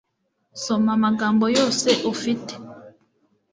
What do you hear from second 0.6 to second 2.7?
soma amagambo yose ufite